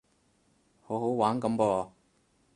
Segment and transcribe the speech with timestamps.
[0.81, 1.91] 好好玩噉噃